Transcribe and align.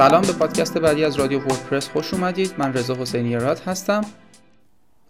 سلام 0.00 0.22
به 0.22 0.32
پادکست 0.32 0.78
بعدی 0.78 1.04
از 1.04 1.16
رادیو 1.16 1.38
وردپرس. 1.38 1.88
خوش 1.88 2.14
اومدید. 2.14 2.54
من 2.58 2.72
رضا 2.72 2.94
حسینی 2.94 3.36
راد 3.36 3.58
هستم 3.58 4.04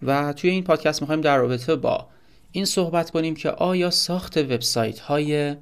و 0.02 0.32
توی 0.32 0.50
این 0.50 0.64
پادکست 0.64 1.00
می‌خوایم 1.00 1.20
در 1.20 1.38
رابطه 1.38 1.76
با 1.76 2.06
این 2.52 2.64
صحبت 2.64 3.10
کنیم 3.10 3.34
که 3.34 3.50
آیا 3.50 3.90
ساخت 3.90 4.36
وبسایت 4.36 4.98
های 4.98 5.56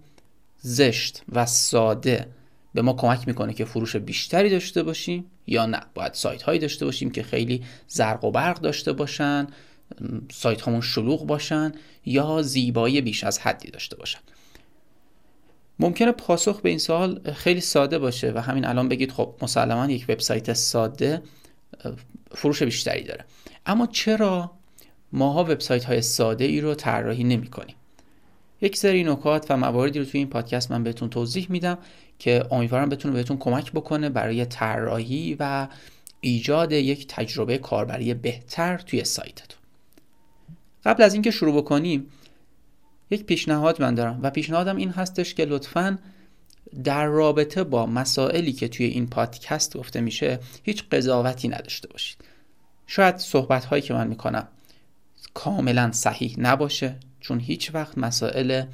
زشت 0.59 1.23
و 1.33 1.47
ساده 1.47 2.29
به 2.75 2.83
ما 2.83 2.93
کمک 2.93 3.29
می‌کنه 3.29 3.55
که 3.55 3.65
فروش 3.65 3.97
بیشتری 3.97 4.51
داشته 4.51 4.83
باشیم 4.83 5.25
یا 5.47 5.67
نه؟ 5.67 5.81
باید 5.95 6.15
سایت 6.15 6.43
هایی 6.43 6.59
داشته 6.59 6.85
باشیم 6.85 7.11
که 7.11 7.23
خیلی 7.23 7.65
زرق 7.89 8.25
و 8.25 8.31
برق 8.31 8.61
داشته 8.61 8.93
باشن 8.93 9.47
سایت 10.33 10.69
همون 10.69 10.81
شلوغ 10.81 11.27
باشن 11.27 11.73
یا 12.05 12.43
زیبایی 12.43 13.01
بیش 13.01 13.25
از 13.25 13.39
حدی 13.39 13.71
داشته 13.71 13.97
باشن. 13.97 14.21
ممکنه 15.81 16.13
پاسخ 16.13 16.61
به 16.61 16.69
این 16.69 16.79
سوال 16.79 17.33
خیلی 17.33 17.61
ساده 17.61 17.99
باشه 17.99 18.33
و 18.35 18.39
همین 18.39 18.65
الان 18.65 18.89
بگید 18.89 19.13
خب 19.13 19.35
مسلما 19.43 19.93
یک 19.93 20.05
وبسایت 20.09 20.53
ساده 20.53 21.23
فروش 22.31 22.63
بیشتری 22.63 23.05
داره. 23.05 23.25
اما 23.67 23.87
چرا 23.87 24.51
ماها 25.13 25.45
وبسایت 25.45 25.85
های 25.85 26.03
ساده 26.03 26.45
ای 26.45 26.61
رو 26.61 26.75
طراحی 26.75 27.25
نمی 27.25 27.47
کنیم؟ 27.47 27.77
یک 28.61 28.77
سری 28.77 29.05
نکات 29.05 29.47
و 29.51 29.57
مواردی 29.57 29.99
رو 29.99 30.05
توی 30.05 30.19
این 30.19 30.29
پادکست 30.29 30.71
من 30.71 30.85
بهتون 30.85 31.11
توضیح 31.11 31.47
میدم 31.51 31.79
که 32.19 32.45
امیدوارم 32.51 32.89
بتونه 32.89 33.15
بهتون 33.15 33.37
کمک 33.37 33.73
بکنه 33.73 34.09
برای 34.09 34.45
طراحی 34.45 35.37
و 35.41 35.69
ایجاد 36.21 36.73
یک 36.73 37.07
تجربه 37.09 37.59
کاربری 37.59 38.15
بهتر 38.15 38.79
توی 38.79 39.05
سایتتون. 39.05 39.59
قبل 40.85 41.03
از 41.03 41.13
اینکه 41.15 41.31
شروع 41.31 41.57
بکنیم 41.57 42.07
یک 43.11 43.25
پیشنهاد 43.25 43.83
من 43.83 43.95
دارم 43.95 44.21
و 44.23 44.31
پیشنهادم 44.31 44.77
این 44.77 44.91
هستش 44.91 45.35
که 45.35 45.45
لطفا 45.45 45.99
در 46.85 47.07
رابطه 47.07 47.65
با 47.65 47.87
مسائلی 47.87 48.53
که 48.53 48.69
توی 48.69 48.87
این 48.87 49.07
پادکست 49.07 49.77
گفته 49.77 50.01
میشه 50.01 50.39
هیچ 50.63 50.85
قضاوتی 50.93 51.49
نداشته 51.49 51.89
باشید. 51.89 52.19
شاید 52.87 53.17
صحبت 53.17 53.65
هایی 53.65 53.83
که 53.83 53.95
من 53.95 54.07
می‌کنم 54.07 54.49
کاملا 55.35 55.93
صحیح 55.93 56.35
نباشه 56.39 56.97
چون 57.21 57.41
هیچ 57.41 57.75
وقت 57.75 57.99
مسائل 57.99 58.65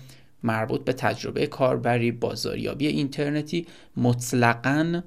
مربوط 0.43 0.85
به 0.85 0.93
تجربه 0.93 1.47
کاربری 1.47 2.13
بازاریابی 2.13 2.87
اینترنتی 2.87 3.67
مطلقا 3.97 5.03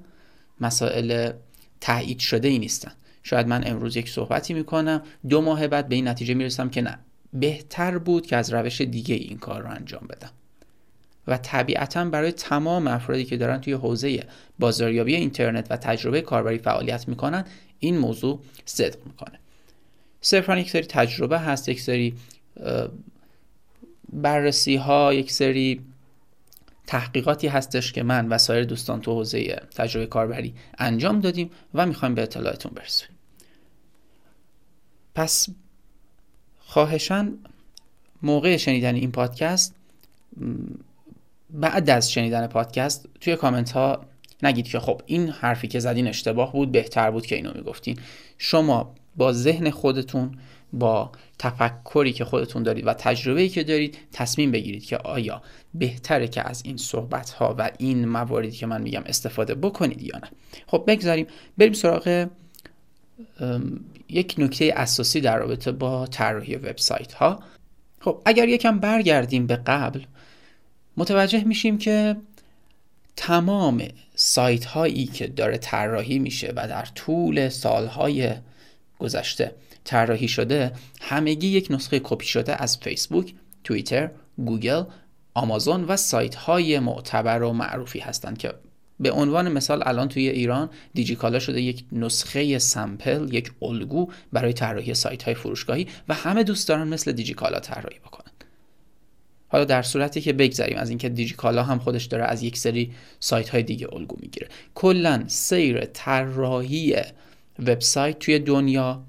مسائل 0.60 1.32
تایید 1.80 2.18
شده 2.18 2.48
ای 2.48 2.58
نیستن. 2.58 2.92
شاید 3.22 3.46
من 3.46 3.66
امروز 3.66 3.96
یک 3.96 4.08
صحبتی 4.08 4.54
می‌کنم 4.54 5.02
دو 5.28 5.40
ماه 5.40 5.68
بعد 5.68 5.88
به 5.88 5.94
این 5.94 6.08
نتیجه 6.08 6.34
می‌رسم 6.34 6.70
که 6.70 6.82
نه. 6.82 6.98
بهتر 7.32 7.98
بود 7.98 8.26
که 8.26 8.36
از 8.36 8.52
روش 8.52 8.80
دیگه 8.80 9.14
این 9.14 9.38
کار 9.38 9.62
رو 9.62 9.70
انجام 9.70 10.06
بدم. 10.08 10.30
و 11.26 11.38
طبیعتا 11.38 12.04
برای 12.04 12.32
تمام 12.32 12.86
افرادی 12.86 13.24
که 13.24 13.36
دارن 13.36 13.60
توی 13.60 13.72
حوزه 13.72 14.26
بازاریابی 14.58 15.14
اینترنت 15.14 15.66
و 15.70 15.76
تجربه 15.76 16.20
کاربری 16.20 16.58
فعالیت 16.58 17.08
می‌کنن 17.08 17.44
این 17.78 17.98
موضوع 17.98 18.40
صدق 18.64 19.06
می‌کنه. 19.06 19.38
صرفا 20.20 20.58
یک 20.58 20.70
سری 20.70 20.82
تجربه 20.82 21.38
هست 21.38 21.68
یک 21.68 21.80
سری 21.80 22.14
بررسی 24.12 24.76
ها 24.76 25.14
یک 25.14 25.32
سری 25.32 25.84
تحقیقاتی 26.86 27.48
هستش 27.48 27.92
که 27.92 28.02
من 28.02 28.28
و 28.28 28.38
سایر 28.38 28.64
دوستان 28.64 29.00
تو 29.00 29.12
حوزه 29.12 29.62
تجربه 29.74 30.06
کاربری 30.06 30.54
انجام 30.78 31.20
دادیم 31.20 31.50
و 31.74 31.86
می‌خوایم 31.86 32.14
به 32.14 32.22
اطلاعتون 32.22 32.72
برسونیم. 32.74 33.16
پس 35.14 35.48
خواهشان 36.68 37.38
موقع 38.22 38.56
شنیدن 38.56 38.94
این 38.94 39.12
پادکست 39.12 39.74
بعد 41.50 41.90
از 41.90 42.12
شنیدن 42.12 42.46
پادکست 42.46 43.08
توی 43.20 43.36
کامنت 43.36 43.70
ها 43.70 44.04
نگید 44.42 44.68
که 44.68 44.80
خب 44.80 45.02
این 45.06 45.28
حرفی 45.28 45.68
که 45.68 45.80
زدین 45.80 46.08
اشتباه 46.08 46.52
بود 46.52 46.72
بهتر 46.72 47.10
بود 47.10 47.26
که 47.26 47.36
اینو 47.36 47.52
می‌گفتین. 47.54 47.98
شما 48.38 48.94
با 49.16 49.32
ذهن 49.32 49.70
خودتون 49.70 50.38
با 50.72 51.12
تفکری 51.38 52.12
که 52.12 52.24
خودتون 52.24 52.62
دارید 52.62 52.86
و 52.86 52.94
تجربه‌ای 52.94 53.48
که 53.48 53.64
دارید 53.64 53.98
تصمیم 54.12 54.50
بگیرید 54.50 54.84
که 54.84 54.96
آیا 54.96 55.42
بهتره 55.74 56.28
که 56.28 56.48
از 56.48 56.62
این 56.64 56.76
صحبت 56.76 57.30
ها 57.30 57.54
و 57.58 57.70
این 57.78 58.08
مواردی 58.08 58.50
که 58.50 58.66
من 58.66 58.82
میگم 58.82 59.02
استفاده 59.06 59.54
بکنید 59.54 60.02
یا 60.02 60.18
نه. 60.18 60.30
خب 60.66 60.84
بگذاریم 60.86 61.26
بریم 61.58 61.72
سراغ 61.72 62.28
یک 64.08 64.34
نکته 64.38 64.72
اساسی 64.76 65.20
در 65.20 65.38
رابطه 65.38 65.72
با 65.72 66.06
طراحی 66.06 66.56
وبسایت 66.56 67.12
ها 67.12 67.42
خب 68.00 68.22
اگر 68.24 68.48
یکم 68.48 68.78
برگردیم 68.78 69.46
به 69.46 69.56
قبل 69.56 70.00
متوجه 70.96 71.44
میشیم 71.44 71.78
که 71.78 72.16
تمام 73.16 73.82
سایت 74.14 74.64
هایی 74.64 75.06
که 75.06 75.26
داره 75.26 75.58
طراحی 75.58 76.18
میشه 76.18 76.52
و 76.56 76.68
در 76.68 76.84
طول 76.84 77.48
سالهای 77.48 78.32
گذشته 78.98 79.54
طراحی 79.84 80.28
شده 80.28 80.72
همگی 81.00 81.48
یک 81.48 81.66
نسخه 81.70 82.00
کپی 82.04 82.26
شده 82.26 82.62
از 82.62 82.78
فیسبوک، 82.78 83.34
توییتر، 83.64 84.10
گوگل، 84.36 84.84
آمازون 85.34 85.84
و 85.84 85.96
سایت 85.96 86.34
های 86.34 86.78
معتبر 86.78 87.42
و 87.42 87.52
معروفی 87.52 87.98
هستند 87.98 88.38
که 88.38 88.54
به 89.00 89.10
عنوان 89.10 89.52
مثال 89.52 89.82
الان 89.86 90.08
توی 90.08 90.28
ایران 90.28 90.70
دیجیکالا 90.94 91.38
شده 91.38 91.60
یک 91.60 91.84
نسخه 91.92 92.58
سمپل 92.58 93.34
یک 93.34 93.52
الگو 93.62 94.10
برای 94.32 94.52
طراحی 94.52 94.94
سایت 94.94 95.22
های 95.22 95.34
فروشگاهی 95.34 95.86
و 96.08 96.14
همه 96.14 96.44
دوست 96.44 96.68
دارن 96.68 96.88
مثل 96.88 97.12
دیجیکالا 97.12 97.60
طراحی 97.60 97.98
بکنن. 97.98 98.32
حالا 99.48 99.64
در 99.64 99.82
صورتی 99.82 100.20
که 100.20 100.32
بگذریم 100.32 100.78
از 100.78 100.88
اینکه 100.88 101.08
دیجیکالا 101.08 101.62
هم 101.62 101.78
خودش 101.78 102.04
داره 102.04 102.24
از 102.24 102.42
یک 102.42 102.56
سری 102.56 102.92
سایت 103.20 103.48
های 103.48 103.62
دیگه 103.62 103.94
الگو 103.94 104.16
می‌گیره. 104.20 104.48
کلا 104.74 105.24
سیر 105.26 105.84
طراحی 105.84 106.96
وبسایت 107.58 108.18
توی 108.18 108.38
دنیا 108.38 109.02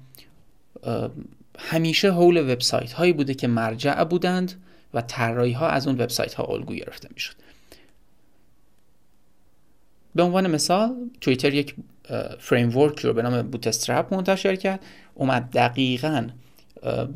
همیشه 1.58 2.12
حول 2.12 2.52
وبسایت 2.52 2.92
هایی 2.92 3.12
بوده 3.12 3.34
که 3.34 3.46
مرجع 3.46 4.04
بودند 4.04 4.52
و 4.94 5.00
طراحی 5.00 5.52
ها 5.52 5.68
از 5.68 5.86
اون 5.86 6.00
وبسایت 6.00 6.34
ها 6.34 6.44
الگو 6.44 6.74
گرفته 6.74 7.08
می‌شد. 7.14 7.34
به 10.14 10.22
عنوان 10.22 10.50
مثال 10.50 10.94
توییتر 11.20 11.54
یک 11.54 11.74
فریم 12.38 12.70
رو 12.70 13.12
به 13.12 13.22
نام 13.22 13.42
بوتسترپ 13.42 14.14
منتشر 14.14 14.56
کرد. 14.56 14.80
اومد 15.14 15.50
دقیقا 15.52 16.28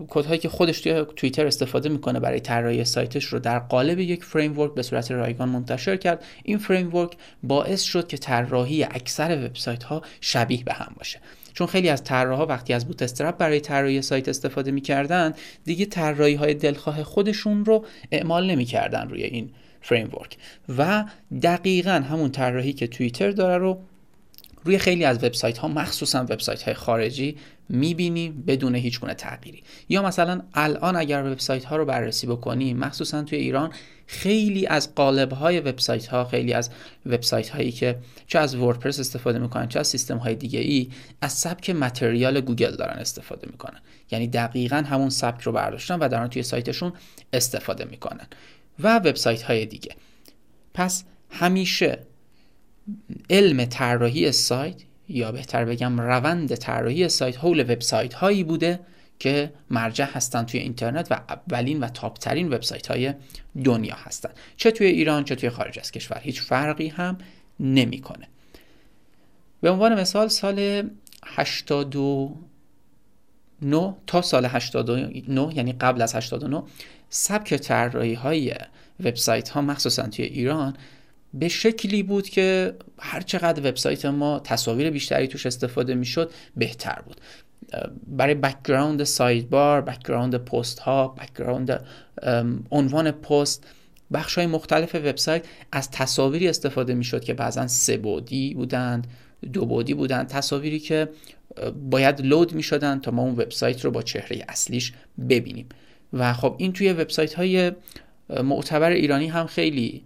کدهایی 0.09 0.39
که 0.39 0.49
خودش 0.49 0.81
توی 0.81 1.05
توییتر 1.17 1.47
استفاده 1.47 1.89
می‌کنه 1.89 2.21
برای 2.21 2.41
طراحی 2.41 2.85
سایتش 2.85 3.25
رو 3.25 3.39
در 3.39 3.59
قالب 3.59 3.99
یک 3.99 4.25
فریم 4.25 4.75
به 4.75 4.83
صورت 4.83 5.11
رایگان 5.11 5.49
منتشر 5.49 5.97
کرد. 5.97 6.25
این 6.43 6.59
فریم 6.59 7.09
باعث 7.43 7.83
شد 7.83 8.07
که 8.07 8.17
طراحی 8.17 8.85
اکثر 8.85 9.45
وبسایت 9.45 9.83
ها 9.83 10.03
شبیه 10.21 10.65
به 10.65 10.73
هم 10.73 10.95
باشه. 10.99 11.21
چون 11.55 11.67
خیلی 11.67 11.89
از 11.89 12.05
طراحا 12.05 12.47
وقتی 12.47 12.73
از 12.73 12.87
بوتسترپ 12.87 13.37
برای 13.37 13.61
طراحی 13.61 14.03
سایت 14.03 14.29
استفاده 14.29 14.71
می‌کردن 14.71 15.35
دیگه 15.65 15.87
طراحی 15.87 16.35
های 16.35 16.55
دلخواه 16.55 17.03
خودشون 17.03 17.65
رو 17.65 17.85
اعمال 18.11 18.51
نمی‌کردن 18.51 19.09
روی 19.09 19.23
این 19.23 19.51
فریم 19.85 20.11
و 20.79 21.05
دقیقا 21.43 21.91
همون 21.91 22.31
طراحی 22.31 22.73
که 22.73 22.87
توییتر 22.87 23.31
داره 23.31 23.59
رو 23.59 23.81
روی 24.65 24.79
خیلی 24.79 25.05
از 25.05 25.25
وبسایت 25.25 25.59
ها 25.59 25.69
مخصوصا 25.69 26.23
وبسایت 26.23 26.63
های 26.63 26.75
خارجی 26.75 27.37
می‌بینیم 27.69 28.45
بدون 28.47 28.75
هیچ 28.75 29.01
گونه 29.01 29.15
تغییری. 29.15 29.63
یا 29.89 30.03
مثلا 30.03 30.43
الان 30.55 30.97
اگر 30.97 31.25
وبسایت 31.25 31.65
ها 31.65 31.77
رو 31.77 31.85
بررسی 31.85 32.27
بکنیم 32.27 32.77
مخصوصا 32.77 33.23
توی 33.23 33.39
ایران 33.39 33.71
خیلی 34.07 34.67
از 34.67 34.95
قالب 34.95 35.33
های 35.33 35.61
وبسایت 35.61 36.07
ها 36.07 36.25
خیلی 36.25 36.53
از 36.53 36.71
وبسایت 37.07 37.49
هایی 37.49 37.73
که 37.73 37.99
چه 38.27 38.39
از 38.39 38.57
وردپرس 38.57 39.01
استفاده 39.01 39.39
می‌کنن 39.39 39.69
چه 39.69 39.81
از 39.81 39.89
سیستم 39.89 40.17
های 40.17 40.35
دیگه 40.35 40.61
ای 40.61 40.89
از 41.21 41.33
سبک 41.33 41.71
متریال 41.71 42.41
گوگل 42.41 42.77
دارن 42.77 42.99
استفاده 42.99 43.47
می‌کنن. 43.51 43.81
یعنی 44.11 44.27
دقیقا 44.27 44.77
همون 44.77 45.11
سبک 45.11 45.43
رو 45.43 45.53
برداشتن 45.53 45.99
و 45.99 46.09
دارن 46.09 46.29
توی 46.29 46.43
سایتشون 46.43 46.93
استفاده 47.33 47.85
می‌کنن. 47.85 48.27
و 48.81 48.97
وبسایت 48.97 49.43
های 49.43 49.67
دیگه. 49.67 49.97
پس 50.75 51.05
همیشه 51.31 51.99
علم 53.31 53.65
طراحی 53.65 54.33
سایت 54.33 54.77
یا 55.09 55.33
بهتر 55.33 55.65
بگم 55.65 56.01
روند 56.01 56.55
طراحی 56.55 57.09
سایت 57.09 57.39
حول 57.39 57.61
وبسایت 57.61 58.15
هایی 58.15 58.45
بوده 58.45 58.81
که 59.19 59.53
مرجع 59.71 60.05
هستن 60.05 60.45
توی 60.45 60.61
اینترنت 60.61 61.13
و 61.13 61.15
اولین 61.15 61.81
و 61.81 61.89
تاپترین 61.89 62.49
وبسایت 62.53 62.87
های 62.87 63.15
دنیا 63.65 63.95
هستن. 63.95 64.31
چه 64.57 64.71
توی 64.71 64.87
ایران 64.87 65.25
چه 65.25 65.35
توی 65.35 65.51
خارج 65.51 65.79
از 65.79 65.93
کشور. 65.93 66.21
هیچ 66.23 66.41
فرقی 66.41 66.89
هم 66.89 67.19
نمی‌کنه. 67.61 68.29
به 69.61 69.71
عنوان 69.71 70.01
مثال 70.01 70.29
سال 70.29 70.89
89 73.65 73.95
تا 74.07 74.23
سال 74.23 74.45
89 74.45 75.57
یعنی 75.57 75.73
قبل 75.73 76.03
از 76.03 76.15
89 76.15 76.63
سبک 77.09 77.55
طراحی 77.55 78.15
های 78.15 78.55
وبسایت 79.05 79.49
ها 79.49 79.61
مخصوصا 79.61 80.03
توی 80.03 80.25
ایران 80.25 80.77
به 81.35 81.49
شکلی 81.49 82.03
بود 82.03 82.29
که 82.29 82.75
هر 82.99 83.21
چقدر 83.21 83.69
وبسایت 83.69 84.05
ما 84.07 84.41
تصاویر 84.41 84.91
بیشتری 84.91 85.29
توش 85.29 85.47
استفاده 85.47 85.95
می‌شد 85.95 86.31
بهتر 86.57 87.03
بود. 87.07 87.21
برای 88.07 88.35
background 88.35 89.05
سایدبار 89.05 89.81
background 89.81 90.37
پست 90.37 90.79
ها 90.79 91.09
background 91.09 91.85
عنوان 92.71 93.11
پست 93.11 93.67
بخش 94.13 94.39
های 94.39 94.47
مختلف 94.47 94.95
وبسایت 94.95 95.45
از 95.73 95.91
تصاویری 95.91 96.49
استفاده 96.49 96.95
می‌شد 96.95 97.25
که 97.25 97.35
بعضا 97.35 97.67
سه 97.67 97.97
بعدی 97.97 98.55
بودند 98.55 99.07
دو 99.53 99.67
بعدی 99.67 99.95
بودند. 99.95 100.29
تصاویری 100.29 100.79
که 100.79 101.09
باید 101.91 102.21
لود 102.21 102.53
می 102.53 102.63
شدن 102.63 103.01
تا 103.01 103.11
ما 103.11 103.23
اون 103.23 103.33
وبسایت 103.33 103.85
رو 103.85 103.91
با 103.91 104.03
چهره 104.03 104.45
اصلیش 104.49 104.93
ببینیم. 105.29 105.69
و 106.13 106.33
خب 106.33 106.55
این 106.59 106.73
توی 106.73 106.93
وبسایت 106.93 107.35
های 107.35 107.73
معتبر 108.45 108.91
ایرانی 108.91 109.27
هم 109.27 109.47
خیلی 109.47 110.03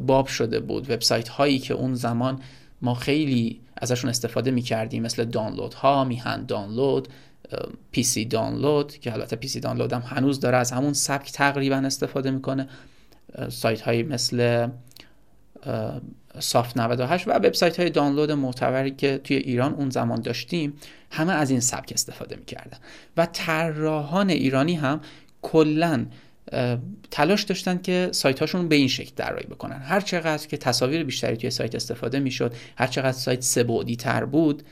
باب 0.00 0.26
شده 0.26 0.60
بود. 0.60 0.90
وبسایت 0.90 1.28
هایی 1.28 1.58
که 1.58 1.74
اون 1.74 1.94
زمان 1.94 2.40
ما 2.82 2.94
خیلی 2.94 3.60
ازشون 3.76 4.10
استفاده 4.10 4.50
می 4.50 4.62
کردیم 4.62 5.02
مثل 5.02 5.24
دانلود 5.24 5.74
ها 5.74 6.04
میهن 6.04 6.44
دانلود 6.44 7.08
پی 7.90 8.02
سی 8.02 8.24
دانلود 8.24 8.92
که 8.92 9.12
البته 9.12 9.36
پی 9.36 9.48
سی 9.48 9.60
دانلود 9.60 9.92
هم 9.92 10.02
هنوز 10.06 10.40
داره 10.40 10.56
از 10.56 10.72
همون 10.72 10.92
سبک 10.92 11.32
تقریبا 11.32 11.76
استفاده 11.76 12.30
می‌کنه. 12.30 12.68
سایت 13.48 13.80
هایی 13.80 14.02
مثل 14.02 14.68
سافت 16.40 16.76
98 16.76 17.28
و 17.28 17.30
وبسایت 17.30 17.80
های 17.80 17.90
دانلود 17.90 18.30
معتبری 18.30 18.90
که 18.90 19.20
توی 19.24 19.36
ایران 19.36 19.74
اون 19.74 19.90
زمان 19.90 20.22
داشتیم 20.22 20.72
همه 21.10 21.32
از 21.32 21.50
این 21.50 21.60
سبک 21.60 21.92
استفاده 21.92 22.36
می‌کردن. 22.36 22.78
و 23.16 23.26
طراحان 23.26 24.30
ایرانی 24.30 24.74
هم 24.74 25.00
کلا 25.42 26.06
تلاش 27.10 27.42
داشتن 27.42 27.78
که 27.78 28.08
سایت 28.12 28.40
هاشون 28.40 28.68
به 28.68 28.76
این 28.76 28.88
شکل 28.88 29.14
طراحی 29.14 29.46
بکنن. 29.46 29.78
هر 29.78 30.00
چقدر 30.00 30.46
که 30.46 30.56
تصاویر 30.56 31.04
بیشتری 31.04 31.36
توی 31.36 31.50
سایت 31.50 31.74
استفاده 31.74 32.20
می‌شد 32.20 32.54
هر 32.76 32.86
چقدر 32.86 33.12
سایت 33.12 33.42
3D 33.42 33.96
تر 33.98 34.24
بود 34.24 34.62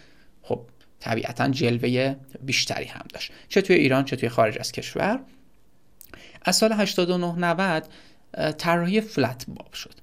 خب 0.42 0.60
طبیعتا 1.00 1.48
جلوه 1.48 2.16
بیشتری 2.42 2.84
هم 2.84 3.04
داشت. 3.12 3.32
چه 3.48 3.62
توی 3.62 3.76
ایران 3.76 4.04
چه 4.04 4.16
توی 4.16 4.28
خارج 4.28 4.58
از 4.58 4.72
کشور. 4.72 5.20
از 6.42 6.56
سال 6.56 6.72
89 6.72 7.34
90 7.38 7.88
طراحی 8.58 9.00
فلت 9.00 9.44
باب 9.48 9.72
شد. 9.72 9.94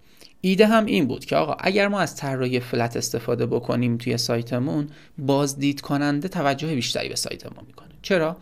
ایده 0.45 0.67
هم 0.67 0.85
این 0.85 1.07
بود 1.07 1.25
که 1.25 1.35
آقا 1.35 1.53
اگر 1.59 1.87
ما 1.87 1.99
از 1.99 2.15
طراحی 2.15 2.59
فلت 2.59 2.97
استفاده 2.97 3.45
بکنیم 3.45 3.97
توی 3.97 4.17
سایتمون 4.17 4.89
بازدید 5.17 5.81
کننده 5.81 6.27
توجه 6.27 6.75
بیشتری 6.75 7.09
به 7.09 7.15
سایت 7.15 7.45
ما 7.45 7.63
می‌کنه. 7.67 7.89
چرا؟ 8.01 8.37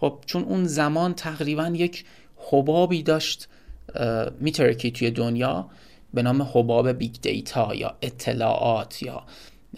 خب 0.00 0.18
چون 0.26 0.42
اون 0.42 0.64
زمان 0.64 1.14
تقریبا 1.14 1.66
یک 1.66 2.04
حبابی 2.36 3.02
داشت 3.02 3.48
میترکی 4.40 4.90
توی 4.90 5.10
دنیا 5.10 5.70
به 6.14 6.22
نام 6.22 6.42
حباب 6.42 6.88
big 6.88 7.12
data 7.22 7.74
یا 7.74 7.96
اطلاعات 8.02 9.02
یا 9.02 9.22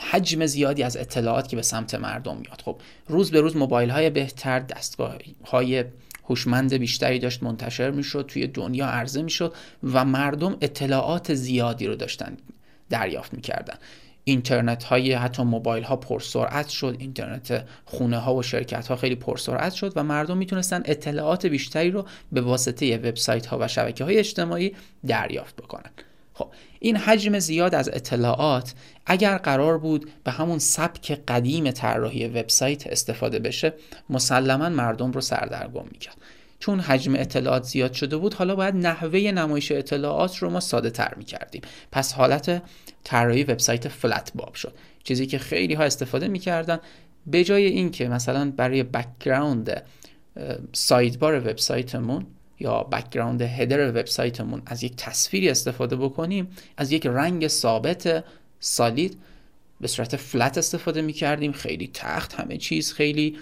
حجم 0.01 0.47
زیادی 0.47 0.83
از 0.83 0.97
اطلاعات 0.97 1.49
که 1.49 1.57
به 1.57 1.63
سمت 1.63 1.95
مردم 1.95 2.37
میاد. 2.37 2.63
خب 2.65 2.77
روز 3.09 3.31
به 3.31 3.41
روز 3.41 3.57
موبایل 3.57 3.91
های 3.91 4.11
بهتر 4.11 4.59
دستگاه 4.59 5.17
های 5.45 5.85
هوشمند 6.33 6.75
بیشتری 6.75 7.19
داشت 7.19 7.43
منتشر 7.43 7.91
می‌شد 7.91 8.25
توی 8.29 8.47
دنیا 8.47 8.87
عرضه 8.87 9.23
می‌شد 9.23 9.55
و 9.93 10.05
مردم 10.05 10.57
اطلاعات 10.61 11.35
زیادی 11.35 11.87
رو 11.87 11.95
داشتن 11.95 12.37
دریافت 12.91 13.35
می‌کردن. 13.35 13.75
اینترنت 14.25 14.85
های 14.85 15.13
حتی 15.13 15.43
موبایل 15.43 15.85
ها 15.85 15.97
پرسرعت 15.97 16.69
شد 16.69 16.97
اینترنت 16.99 17.65
خونه 17.85 18.19
ها 18.19 18.35
و 18.35 18.43
شرکت 18.43 18.89
ها 18.89 18.97
خیلی 18.97 19.15
پرسرعت 19.15 19.73
شد 19.73 19.93
و 19.97 20.03
مردم 20.03 20.37
می‌تونستن 20.37 20.83
اطلاعات 20.85 21.47
بیشتری 21.47 21.91
رو 21.91 22.07
به 22.33 22.41
واسطه 22.41 22.97
وبسایت 22.97 23.47
ها 23.47 23.59
و 23.61 23.69
شبکه 23.69 24.05
های 24.05 24.19
اجتماعی 24.19 24.75
دریافت 25.07 25.57
بکنن. 25.57 25.91
خب 26.43 26.51
این 26.81 26.97
حجم 26.97 27.39
زیاد 27.39 27.75
از 27.75 27.89
اطلاعات 27.93 28.75
اگر 29.07 29.39
قرار 29.39 29.79
بود 29.79 30.11
به 30.25 30.31
همون 30.31 30.59
سبک 30.59 31.21
قدیم 31.29 31.71
طراحی 31.71 32.27
وبسایت 32.27 32.87
استفاده 32.87 33.39
بشه 33.39 33.73
مسلما 34.11 34.69
مردم 34.69 35.13
رو 35.13 35.21
سردرگم 35.21 35.85
می‌کرد. 35.93 36.17
چون 36.59 36.81
حجم 36.81 37.15
اطلاعات 37.15 37.65
زیاد 37.65 37.93
شده 37.93 38.17
بود 38.17 38.35
حالا 38.35 38.55
باید 38.55 38.75
نحوه 38.75 39.19
نمایش 39.19 39.73
اطلاعات 39.73 40.37
رو 40.37 40.51
ما 40.51 40.61
ساده 40.61 40.91
تر 40.91 41.15
می‌کردیم. 41.17 41.63
پس 41.93 42.13
حالت 42.13 42.63
طراحی 43.05 43.45
وبسایت 43.45 43.89
flat 43.89 44.33
باب 44.35 44.55
شد. 44.55 44.75
چیزی 45.05 45.27
که 45.27 45.39
خیلی 45.39 45.75
ها 45.75 45.85
استفاده 45.85 46.29
می‌کردن 46.29 46.79
به 47.27 47.45
جای 47.45 47.65
اینکه 47.65 48.09
مثلا 48.09 48.53
برای 48.57 48.83
background 48.83 49.83
sidebar 50.73 51.39
وبسایتمون 51.41 52.27
یا 52.63 52.83
background 52.83 53.43
header 53.43 53.91
وبسایتمون 53.91 54.63
از 54.67 54.83
یک 54.83 54.97
تصویری 54.97 55.49
استفاده 55.49 55.97
بکنیم 55.97 56.49
از 56.77 56.93
یک 56.93 57.07
رنگ 57.07 57.49
ثابت 57.49 58.25
solid 58.61 59.19
به 59.81 59.89
صورت 59.89 60.17
flat 60.17 60.59
استفاده 60.59 61.03
می 61.03 61.13
کردیم 61.13 61.53
خیلی 61.53 61.91
تخت 61.95 62.35
همه 62.35 62.57
چیز 62.57 62.93
خیلی 62.93 63.37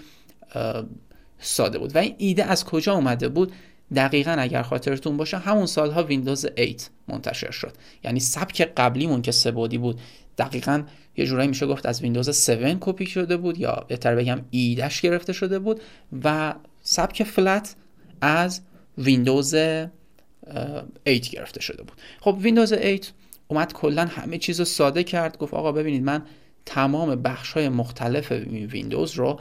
ساده 1.39 1.79
بود. 1.79 1.95
و 1.95 1.97
این 1.97 2.15
ایده 2.17 2.43
از 2.43 2.65
کجا 2.65 2.93
اومده 2.93 3.29
بود؟ 3.29 3.51
دقیقا 3.95 4.31
اگر 4.31 4.61
خاطرتون 4.61 5.17
باشه 5.17 5.37
همون 5.37 5.65
سالها 5.65 6.03
ویندوز 6.03 6.45
8 6.57 6.89
منتشر 7.07 7.51
شد. 7.51 7.73
یعنی 8.03 8.19
سبک 8.19 8.61
قبلیمون 8.77 9.21
که 9.21 9.31
3D 9.31 9.51
بود 9.51 9.99
دقیقا 10.37 10.83
یه 11.17 11.25
جورایی 11.25 11.47
میشه 11.47 11.67
گفت 11.67 11.85
از 11.85 12.01
ویندوز 12.01 12.49
7 12.49 12.77
کپی 12.79 13.05
شده 13.05 13.37
بود 13.37 13.59
یا 13.59 13.85
بهتر 13.87 14.15
بگم 14.15 14.41
ایدهش 14.49 15.01
گرفته 15.01 15.33
شده 15.33 15.59
بود 15.59 15.81
و 16.23 16.55
سبک 16.81 17.23
flat 17.23 17.75
از 18.21 18.61
ویندوز 19.03 19.55
8 19.55 21.31
گرفته 21.31 21.61
شده 21.61 21.83
بود. 21.83 21.97
خب 22.21 22.37
ویندوز 22.41 22.73
8 22.73 23.13
اومد 23.47 23.73
کلا 23.73 24.05
همه 24.05 24.37
چیز 24.37 24.59
رو 24.59 24.65
ساده 24.65 25.03
کرد 25.03 25.37
گفت 25.37 25.53
آقا 25.53 25.71
ببینید 25.71 26.03
من 26.03 26.23
تمام 26.65 27.15
بخش 27.15 27.51
های 27.53 27.69
مختلف 27.69 28.31
ویندوز 28.31 29.13
رو 29.13 29.39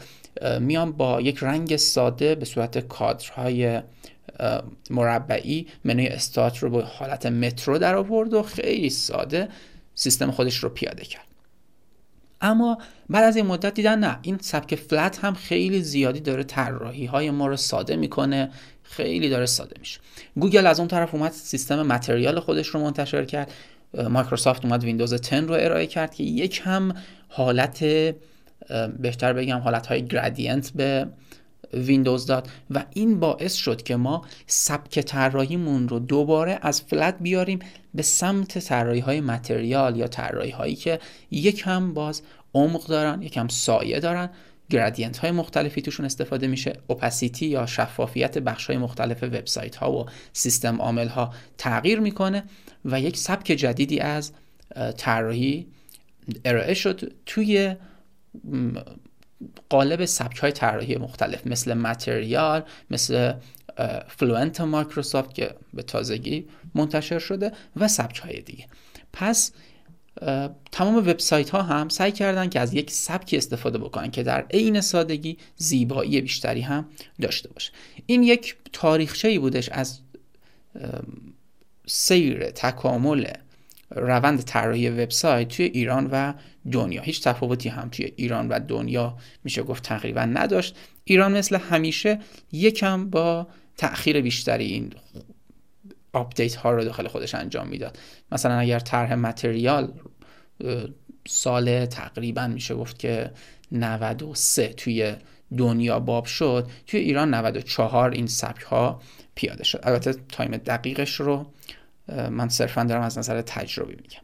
میام 0.61 0.93
با 0.93 1.21
یک 1.21 1.39
رنگ 1.41 1.77
ساده 1.77 2.35
به 2.35 2.45
صورت 2.45 2.79
کادرهای 2.79 3.81
مربعی 4.91 5.67
منوی 5.85 6.07
استارت 6.07 6.59
رو 6.59 6.71
به 6.71 6.83
حالت 6.83 7.27
metro 7.26 7.79
در 7.79 7.95
آورد 7.95 8.35
و 8.35 8.43
خیلی 8.43 8.91
ساده 8.91 9.49
سیستم 9.95 10.31
خودش 10.31 10.57
رو 10.57 10.69
پیاده 10.69 11.05
کرد. 11.05 11.27
اما 12.41 12.79
بعد 13.11 13.25
از 13.25 13.37
این 13.37 13.47
مدت 13.47 13.75
دیدن 13.75 13.99
نه 13.99 14.19
این 14.23 14.39
سبک 14.41 14.75
flat 14.75 15.19
هم 15.19 15.35
خیلی 15.35 15.83
زیادی 15.83 16.21
داره 16.21 16.43
طراحی 16.43 17.07
های 17.07 17.31
ما 17.31 17.47
رو 17.47 17.57
ساده 17.57 17.97
می‌کنه. 17.97 18.51
خیلی 18.90 19.28
داره 19.28 19.46
ساده 19.46 19.76
میشه. 19.78 20.00
گوگل 20.37 20.66
از 20.66 20.78
اون 20.78 20.88
طرف 20.88 21.14
اومد 21.14 21.32
سیستم 21.32 21.82
material 21.82 22.40
خودش 22.40 22.66
رو 22.68 22.80
منتشر 22.80 23.25
کرد. 23.25 23.52
مایکروسافت 23.94 24.64
اومد 24.64 24.85
ویندوز 24.85 25.14
10 25.14 25.40
رو 25.40 25.54
ارائه 25.54 25.87
کرد 25.87 26.14
که 26.14 26.25
یک 26.25 26.62
هم 26.64 26.94
حالت 27.28 27.85
بهتر 28.99 29.32
بگم 29.32 29.59
حالت 29.59 29.87
های 29.87 30.06
gradient 30.07 30.73
به 30.75 31.06
ویندوز 31.75 32.26
داد 32.26 32.49
و 32.70 32.85
این 32.94 33.20
باعث 33.20 33.54
شد 33.54 33.82
که 33.82 33.97
ما 33.97 34.25
سبک 34.47 35.00
طراحیمون 35.00 35.88
رو 35.88 35.99
دوباره 35.99 36.59
از 36.62 36.82
flat 36.83 37.16
بیاریم 37.20 37.59
به 37.94 38.02
سمت 38.02 38.59
طراحی 38.59 39.00
های 39.00 39.20
متریال 39.20 39.97
یا 39.97 40.06
طراحی 40.06 40.50
هایی 40.50 40.75
که 40.75 41.00
یک 41.30 41.62
هم 41.64 41.94
باز 41.94 42.23
عمق 42.54 42.87
دارن 42.87 43.23
یک 43.23 43.37
هم 43.37 43.49
سایه 43.49 44.00
دارن 44.00 44.30
گرادینت 44.71 45.19
های 45.19 45.31
مختلفی 45.31 45.83
توشون 45.83 46.07
استفاده 46.07 46.47
میشه 46.47 46.73
اوپاسیتی 46.87 47.47
یا 47.47 47.67
شفافیت 47.67 48.39
بخش 48.39 48.67
های 48.67 48.79
مختلف 48.79 49.23
وبسایت 49.23 49.77
ها 49.77 49.93
و 49.93 50.07
سیستم 50.33 50.81
عامل 50.81 51.09
ها 51.09 51.35
تغییر 51.59 52.00
می‌کنه 52.00 52.45
و 52.85 53.00
یک 53.00 53.17
سبک 53.17 53.47
جدیدی 53.47 54.00
از 54.00 54.33
طراحی 54.97 55.67
ارائه 56.45 56.75
شد 56.75 57.12
توی 57.27 57.77
قالب 59.69 60.05
سبک 60.05 60.39
های 60.39 60.53
طراحی 60.53 60.97
مختلف 60.97 61.47
مثل 61.47 61.75
متریال 61.75 62.62
مثل 62.91 63.33
fluent 64.09 64.61
مایکروسافت 64.61 65.35
که 65.35 65.55
به 65.75 65.83
تازگی 65.83 66.49
منتشر 66.75 67.19
شده 67.19 67.53
و 67.77 67.89
سبک 67.89 68.19
های 68.19 68.41
دیگه. 68.41 68.67
پس 69.12 69.53
تمام 70.73 70.97
وبسایت 70.97 71.50
ها 71.50 71.62
هم 71.62 71.89
سعی 71.89 72.12
کردن 72.12 72.49
که 72.49 72.61
از 72.61 72.75
یک 72.75 72.91
سبکی 72.91 73.37
استفاده 73.37 73.79
بکنن 73.79 74.11
که 74.11 74.23
در 74.23 74.47
عین 74.50 74.81
سادگی 74.81 75.37
زیبایی 75.57 76.21
بیشتری 76.21 76.61
هم 76.61 76.89
داشته 77.21 77.49
باشه. 77.49 77.73
این 78.07 78.23
یک 78.23 78.57
تاریخچه 78.73 79.29
ای 79.29 79.39
بودش 79.39 79.69
از 79.69 80.00
سیر 81.87 82.50
تکامل 82.50 83.27
روند 83.91 84.43
طراحی 84.43 84.89
وبسایت 84.89 85.49
توی 85.49 85.65
ایران 85.65 86.09
و 86.12 86.33
دنیا. 86.73 87.03
هیچ 87.03 87.23
تفاوتی 87.23 87.69
هم 87.69 87.89
توی 87.89 88.12
ایران 88.17 88.49
و 88.49 88.61
دنیا 88.69 89.17
میشه 89.45 89.62
گفت 89.62 89.83
تقریبا 89.83 90.21
نداشت. 90.21 90.77
ایران 91.05 91.37
مثل 91.37 91.57
همیشه 91.57 92.19
یکم 92.53 93.11
با 93.11 93.47
تأخیر 93.77 94.21
بیشتری 94.21 94.65
این 94.65 94.93
update 96.12 96.54
ها 96.55 96.71
رو 96.71 96.85
داخل 96.85 97.09
خودش 97.09 97.35
انجام 97.35 97.69
می‌داد. 97.69 97.99
مثلا 98.33 98.59
اگر 98.59 98.79
طرح 98.79 99.15
material 99.14 99.92
سال 101.29 101.87
تقریبا 101.87 102.47
میشه 102.47 102.75
گفت 102.75 102.99
که 102.99 103.31
93 103.73 104.69
توی 104.69 105.14
دنیا 105.59 106.00
باب 106.00 106.25
شد. 106.25 106.69
توی 106.87 107.00
ایران 107.00 107.35
94 107.35 108.11
این 108.11 108.26
سبک 108.26 108.62
ها 108.62 109.00
پیاده 109.35 109.64
شد. 109.64 109.81
البته 109.83 110.14
time 110.28 110.50
دقیقش 110.50 111.14
رو 111.14 111.47
من 112.31 112.49
صرفا 112.49 112.85
دارم 112.85 113.02
از 113.02 113.19
نظر 113.19 113.43
تجربی 113.43 113.97
میگم. 114.02 114.21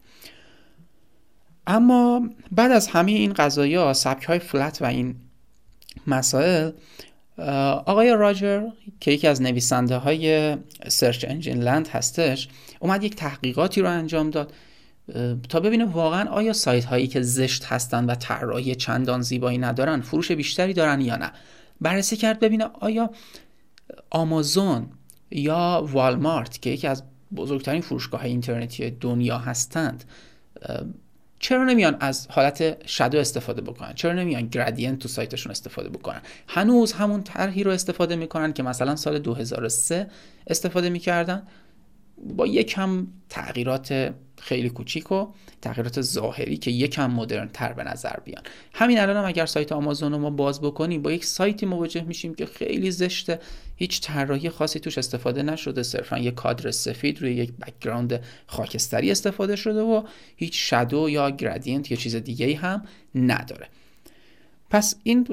اما 1.67 2.29
بعد 2.51 2.71
از 2.71 2.87
همه 2.87 3.11
این 3.11 3.33
قضایی 3.33 3.75
ها 3.75 3.93
سبک 3.93 4.23
های 4.23 4.39
فلت 4.39 4.81
و 4.81 4.85
این 4.85 5.15
مسائل 6.07 6.71
آقای 7.85 8.13
راجر 8.13 8.63
که 8.99 9.11
یکی 9.11 9.27
از 9.27 9.41
نویسنده 9.41 9.97
های 9.97 10.57
سرچ 10.87 11.25
انجین 11.27 11.57
لند 11.57 11.87
هستش 11.87 12.49
اومد 12.79 13.03
یک 13.03 13.15
تحقیقاتی 13.15 13.81
رو 13.81 13.89
انجام 13.89 14.29
داد. 14.29 14.53
تا 15.49 15.59
ببینه 15.59 15.85
واقعا 15.85 16.29
آیا 16.29 16.53
سایت 16.53 16.85
هایی 16.85 17.07
که 17.07 17.21
زشت 17.21 17.65
هستن 17.65 18.05
و 18.05 18.15
طراحی 18.15 18.75
چندان 18.75 19.21
زیبایی 19.21 19.57
ندارن 19.57 20.01
فروش 20.01 20.31
بیشتری 20.31 20.73
دارن 20.73 21.01
یا 21.01 21.15
نه؟ 21.15 21.31
بررسی 21.81 22.17
کرد 22.17 22.39
ببینه 22.39 22.65
آیا 22.79 23.09
آمازون 24.09 24.87
یا 25.31 25.87
والمارت 25.91 26.61
که 26.61 26.69
یکی 26.69 26.87
از 26.87 27.03
بزرگترین 27.35 27.81
فروشگاه 27.81 28.21
های 28.21 28.29
اینترنتی 28.29 28.89
دنیا 28.89 29.37
هستند 29.37 30.03
چرا 31.39 31.63
نمیان 31.63 31.97
از 31.99 32.27
حالت 32.31 32.87
شادو 32.87 33.19
استفاده 33.19 33.61
بکنن؟ 33.61 33.93
چرا 33.93 34.13
نمیان 34.13 34.47
گرادینت 34.47 34.99
تو 34.99 35.07
سایتشون 35.07 35.51
استفاده 35.51 35.89
بکنن؟ 35.89 36.21
هنوز 36.47 36.93
همون 36.93 37.23
طرحی 37.23 37.63
رو 37.63 37.71
استفاده 37.71 38.15
می‌کنن 38.15 38.53
که 38.53 38.63
مثلا 38.63 38.95
سال 38.95 39.19
2003 39.19 40.07
استفاده 40.47 40.89
می‌کردن. 40.89 41.43
با 42.23 42.47
یکم 42.47 43.07
تغییرات 43.29 44.13
خیلی 44.39 44.69
کوچیک 44.69 45.11
و 45.11 45.27
تغییرات 45.61 46.01
ظاهری 46.01 46.57
که 46.57 46.71
یکم 46.71 47.11
مدرن 47.11 47.49
تر 47.53 47.73
به 47.73 47.83
نظر 47.83 48.15
بیان. 48.25 48.43
همین 48.73 48.99
الان 48.99 49.17
هم 49.17 49.25
اگر 49.25 49.45
سایت 49.45 49.71
آمازون 49.71 50.11
رو 50.11 50.17
ما 50.17 50.29
باز 50.29 50.61
بکنیم 50.61 51.01
با 51.01 51.11
یک 51.11 51.25
سایتی 51.25 51.65
مواجه 51.65 52.01
میشیم 52.01 52.35
که 52.35 52.45
خیلی 52.45 52.91
زشته. 52.91 53.39
هیچ 53.75 54.01
طراحی 54.01 54.49
خاصی 54.49 54.79
توش 54.79 54.97
استفاده 54.97 55.43
نشده. 55.43 55.83
صرفا 55.83 56.17
یک 56.17 56.33
کادر 56.33 56.71
سفید 56.71 57.21
روی 57.21 57.33
یک 57.33 57.51
background 57.51 58.23
خاکستری 58.47 59.11
استفاده 59.11 59.55
شده 59.55 59.81
و 59.81 60.03
هیچ 60.35 60.69
shadow 60.69 61.09
یا 61.09 61.29
gradient 61.29 61.91
یا 61.91 61.97
چیز 61.97 62.15
دیگه 62.15 62.55
هم 62.55 62.85
نداره. 63.15 63.67
پس 64.69 64.95
این 65.03 65.27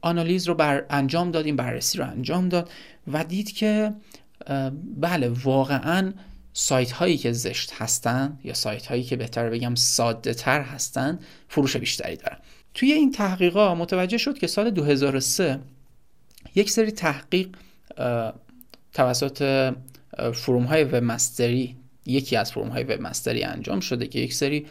آنالیز 0.00 0.48
رو 0.48 0.54
بر 0.54 0.84
انجام 0.90 1.30
داد 1.30 1.46
این 1.46 1.56
بررسی 1.56 1.98
رو 1.98 2.06
انجام 2.06 2.48
داد 2.48 2.70
و 3.12 3.24
دید 3.24 3.52
که 3.52 3.92
بله 4.96 5.28
واقعا 5.28 6.12
سایت 6.52 6.92
هایی 6.92 7.16
که 7.18 7.32
زشت 7.32 7.72
هستن 7.74 8.38
یا 8.44 8.54
سایت 8.54 8.86
هایی 8.86 9.02
که 9.02 9.16
بهتر 9.16 9.50
بگم 9.50 9.74
ساده 9.74 10.34
تر 10.34 10.62
هستن 10.62 11.18
فروش 11.48 11.76
بیشتری 11.76 12.16
دارن. 12.16 12.38
توی 12.74 12.92
این 12.92 13.12
تحقیقات 13.12 13.78
متوجه 13.78 14.18
شد 14.18 14.38
که 14.38 14.46
سال 14.46 14.70
2003 14.70 15.60
یک 16.54 16.70
سری 16.70 16.90
تحقیق 16.90 17.48
توسط 18.92 19.72
فروم 20.34 20.64
های 20.64 20.84
وب 20.84 20.94
مستری 20.94 21.76
یکی 22.06 22.36
از 22.36 22.52
فروم 22.52 22.68
های 22.68 22.84
وب 22.84 23.00
مستری 23.00 23.44
انجام 23.44 23.80
شده 23.80 24.06
که 24.06 24.18
یک 24.18 24.34
سری 24.34 24.66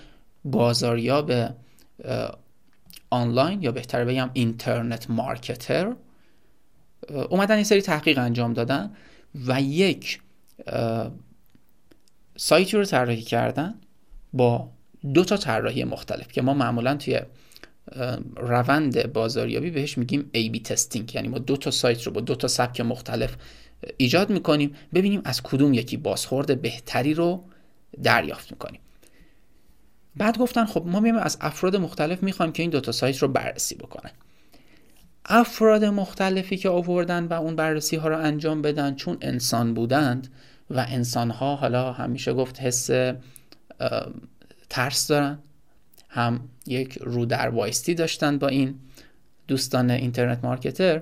بازاریاب 0.45 1.31
آنلاین 3.09 3.61
یا 3.61 3.71
بهتر 3.71 4.05
بگم 4.05 4.29
اینترنت 4.33 5.09
مارکتر 5.09 5.95
اومدن 7.29 7.55
این 7.55 7.63
سری 7.63 7.81
تحقیق 7.81 8.17
انجام 8.17 8.53
دادن. 8.53 8.91
و 9.48 9.62
یک 9.62 10.21
سایتی 12.38 12.77
رو 12.77 12.86
طراحی 12.86 13.21
کردن 13.21 13.75
با 14.33 14.69
دو 15.13 15.25
تا 15.25 15.38
طراحی 15.38 15.83
مختلف 15.83 16.27
که 16.27 16.41
ما 16.41 16.53
معمولا 16.53 16.95
توی 16.95 17.19
روند 18.36 19.13
بازاریابی 19.13 19.71
بهش 19.71 19.98
میگیم 19.98 20.29
ای 20.31 20.50
بی 20.50 20.59
تستینگ 20.59 21.15
یعنی 21.15 21.27
ما 21.27 21.38
دو 21.38 21.57
تا 21.57 21.71
سایت 21.71 22.03
رو 22.03 22.12
با 22.12 22.21
دو 22.21 22.36
تا 22.36 22.48
سبک 22.48 22.81
مختلف 22.81 23.36
ایجاد 23.98 24.29
می‌کنیم. 24.29 24.75
ببینیم 24.93 25.21
از 25.24 25.43
کدوم 25.43 25.74
یکی 25.74 25.98
بازخورد 25.98 26.62
بهتری 26.62 27.13
رو 27.13 27.43
دریافت 28.03 28.51
می‌کنیم. 28.51 28.81
بعد 30.15 30.38
گفتن 30.38 30.65
خب 30.65 30.83
ما 30.86 31.00
میایم 31.00 31.17
از 31.17 31.38
افراد 31.41 31.75
مختلف 31.75 32.24
می‌خوایم 32.24 32.51
که 32.51 32.63
این 32.63 32.69
دو 32.69 32.81
تا 32.81 32.91
سایت 32.91 33.17
رو 33.17 33.27
بررسی 33.27 33.75
بکنن. 33.75 34.12
افراد 35.25 35.85
مختلفی 35.85 36.57
که 36.57 36.69
آوردن 36.69 37.23
و 37.25 37.33
اون 37.33 37.55
بررسی 37.55 37.95
ها 37.95 38.07
رو 38.07 38.17
انجام 38.17 38.61
بدن 38.61 38.95
چون 38.95 39.17
انسان 39.21 39.73
بودند 39.73 40.27
و 40.69 40.85
انسان 40.89 41.31
ها 41.31 41.55
حالا 41.55 41.93
همیشه 41.93 42.33
گفت 42.33 42.59
حس 42.59 42.89
ترس 44.69 45.07
دارن. 45.07 45.39
هم 46.09 46.39
یک 46.67 46.97
رو 47.01 47.25
در 47.25 47.49
وایستی 47.49 47.93
داشتن 47.93 48.38
با 48.38 48.47
این 48.47 48.75
دوستان 49.47 49.89
اینترنت 49.91 50.43
مارکتر. 50.43 51.01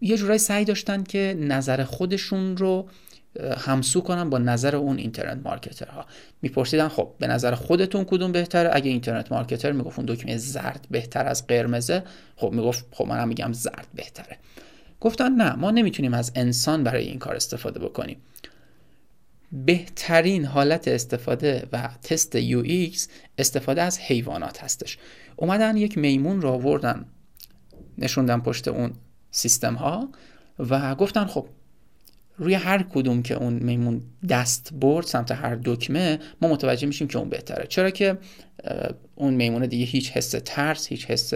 یه 0.00 0.16
جورایی 0.16 0.38
سعی 0.38 0.64
داشتن 0.64 1.02
که 1.02 1.36
نظر 1.40 1.84
خودشون 1.84 2.56
رو 2.56 2.88
همسو 3.58 4.00
کنن 4.00 4.30
با 4.30 4.38
نظر 4.38 4.76
اون 4.76 4.98
اینترنت 4.98 5.46
مارکترها. 5.46 6.06
میپرسیدن 6.42 6.88
خب 6.88 7.10
به 7.18 7.26
نظر 7.26 7.54
خودتون 7.54 8.04
کدوم 8.04 8.32
بهتره؟ 8.32 8.70
اگه 8.72 8.90
اینترنت 8.90 9.32
مارکتر 9.32 9.72
می‌گفت 9.72 9.98
اون 9.98 10.06
دکمه 10.06 10.36
زرد 10.36 10.86
بهتر 10.90 11.26
از 11.26 11.46
قرمزه. 11.46 12.02
خب 12.36 12.52
می‌گفت 12.52 12.86
خب 12.90 13.06
منم 13.06 13.28
میگم 13.28 13.52
زرد 13.52 13.86
بهتره. 13.94 14.36
گفتن 15.00 15.32
نه 15.32 15.54
ما 15.54 15.70
نمی‌تونیم 15.70 16.14
از 16.14 16.32
انسان 16.34 16.84
برای 16.84 17.04
این 17.04 17.18
کار 17.18 17.36
استفاده 17.36 17.80
بکنیم. 17.80 18.16
بهترین 19.52 20.44
حالت 20.44 20.88
استفاده 20.88 21.68
و 21.72 21.88
تست 22.02 22.40
UX 22.40 22.98
استفاده 23.38 23.82
از 23.82 23.98
حیوانات 23.98 24.64
هستش. 24.64 24.98
اومدن 25.36 25.76
یک 25.76 25.98
میمون 25.98 26.40
رو 26.40 26.48
آوردن. 26.48 27.04
نشوندن 27.98 28.40
پشت 28.40 28.68
اون 28.68 28.92
سیستم 29.30 29.74
ها 29.74 30.08
و 30.58 30.94
گفتن 30.94 31.24
خب 31.24 31.46
روی 32.38 32.54
هر 32.54 32.82
کدوم 32.82 33.22
که 33.22 33.34
اون 33.34 33.52
میمون 33.52 34.02
دست 34.28 34.70
برد 34.80 35.06
سمت 35.06 35.32
هر 35.32 35.58
دکمه 35.64 36.18
ما 36.42 36.48
متوجه 36.48 36.86
میشیم 36.86 37.08
که 37.08 37.18
اون 37.18 37.28
بهتره. 37.28 37.66
چرا 37.66 37.90
که 37.90 38.18
اون 39.14 39.34
میمون 39.34 39.66
دیگه 39.66 39.84
هیچ 39.84 40.10
حس 40.10 40.34
ترس 40.44 40.86
هیچ 40.86 41.06
حس 41.06 41.32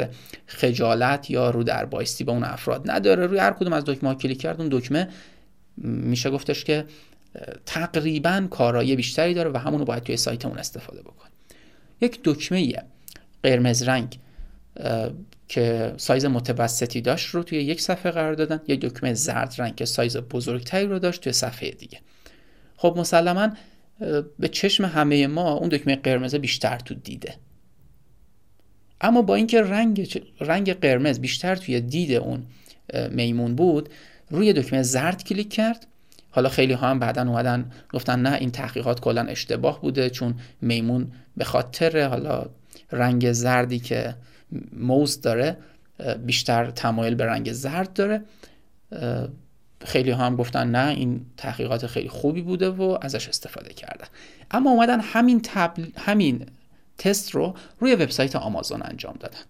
خجالت 0.46 1.30
یا 1.30 1.50
رو 1.50 1.62
در 1.62 1.84
بایستی 1.84 2.24
به 2.24 2.32
اون 2.32 2.44
افراد 2.44 2.90
نداره. 2.90 3.26
روی 3.26 3.38
هر 3.38 3.52
کدوم 3.52 3.72
از 3.72 3.84
دکمه 3.84 4.10
ها 4.10 4.14
کلیک 4.14 4.40
کرد 4.40 4.60
اون 4.60 4.68
دکمه 4.72 5.08
میشه 5.76 6.30
گفتش 6.30 6.64
که 6.64 6.84
تقریبا 7.66 8.46
کارایی 8.50 8.96
بیشتری 8.96 9.34
داره 9.34 9.50
و 9.50 9.56
همونو 9.56 9.84
باید 9.84 10.02
توی 10.02 10.16
سایتمون 10.16 10.58
استفاده 10.58 11.02
بکن 11.02 11.28
یک 12.00 12.20
دکمه 12.24 12.74
قرمز 13.42 13.82
رنگ. 13.82 14.18
که 15.48 15.94
سایز 15.96 16.24
متوسطی 16.24 17.00
داشت 17.00 17.26
رو 17.28 17.42
توی 17.42 17.58
یک 17.58 17.80
صفحه 17.80 18.12
قرار 18.12 18.34
دادن. 18.34 18.60
یک 18.68 18.80
دکمه 18.80 19.14
زرد 19.14 19.54
رنگ 19.58 19.74
که 19.74 19.84
سایز 19.84 20.16
بزرگتری 20.16 20.86
رو 20.86 20.98
داشت 20.98 21.20
توی 21.20 21.32
صفحه 21.32 21.70
دیگه. 21.70 22.00
خب 22.76 22.94
مسلما 22.98 23.48
به 24.38 24.48
چشم 24.48 24.84
همه 24.84 25.26
ما 25.26 25.52
اون 25.52 25.68
دکمه 25.68 25.96
قرمز 25.96 26.34
بیشتر 26.34 26.78
تو 26.78 26.94
دیده. 26.94 27.34
اما 29.00 29.22
با 29.22 29.34
اینکه 29.34 29.62
رنگ 29.62 30.20
رنگ 30.40 30.72
قرمز 30.80 31.20
بیشتر 31.20 31.56
توی 31.56 31.80
دید 31.80 32.12
اون 32.12 32.46
میمون 33.10 33.54
بود 33.54 33.88
روی 34.30 34.52
دکمه 34.52 34.82
زرد 34.82 35.24
کلیک 35.24 35.52
کرد. 35.52 35.86
حالا 36.30 36.48
خیلی 36.48 36.72
ها 36.72 36.90
هم 36.90 36.98
بعدا 36.98 37.22
اومدن 37.22 37.70
گفتن 37.92 38.22
نه 38.22 38.32
این 38.32 38.50
تحقیقات 38.50 39.00
کلا 39.00 39.22
اشتباه 39.22 39.80
بوده 39.80 40.10
چون 40.10 40.34
میمون 40.60 41.12
به 41.36 41.44
خاطر 41.44 42.08
حالا 42.08 42.46
رنگ 42.92 43.32
زردی 43.32 43.78
که 43.78 44.14
موز 44.72 45.20
داره 45.20 45.56
بیشتر 46.26 46.70
تمایل 46.70 47.14
به 47.14 47.26
رنگ 47.26 47.52
زرد 47.52 47.92
داره. 47.92 48.22
خیلی 49.84 50.10
ها 50.10 50.26
هم 50.26 50.36
گفتن 50.36 50.70
نه 50.70 50.88
این 50.88 51.26
تحقیقات 51.36 51.86
خیلی 51.86 52.08
خوبی 52.08 52.42
بوده 52.42 52.70
و 52.70 52.98
ازش 53.02 53.28
استفاده 53.28 53.74
کردن. 53.74 54.06
اما 54.50 54.70
اومدن 54.70 55.00
همین 55.00 55.40
تبل... 55.44 55.84
همین 55.98 56.46
تست 56.98 57.30
رو 57.30 57.54
روی 57.78 57.94
وبسایت 57.94 58.36
آمازون 58.36 58.82
انجام 58.82 59.14
دادن. 59.20 59.40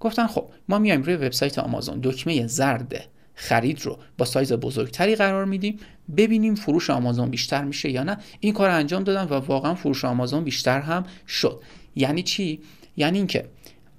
گفتن 0.00 0.26
خب 0.26 0.50
ما 0.68 0.78
میایم 0.78 1.02
روی 1.02 1.14
وبسایت 1.14 1.58
آمازون 1.58 2.00
دکمه 2.02 2.46
زرد 2.46 3.04
خرید 3.34 3.80
رو 3.82 3.98
با 4.18 4.24
سایز 4.24 4.52
بزرگتری 4.52 5.16
قرار 5.16 5.44
میدیم 5.44 5.78
ببینیم 6.16 6.54
فروش 6.54 6.90
آمازون 6.90 7.30
بیشتر 7.30 7.64
میشه 7.64 7.90
یا 7.90 8.02
نه. 8.02 8.16
این 8.40 8.52
کار 8.52 8.70
انجام 8.70 9.04
دادن 9.04 9.24
و 9.24 9.34
واقعا 9.34 9.74
فروش 9.74 10.04
آمازون 10.04 10.44
بیشتر 10.44 10.80
هم 10.80 11.06
شد. 11.28 11.62
یعنی 11.96 12.22
چی؟ 12.22 12.60
یعنی 12.96 13.18
اینکه 13.18 13.48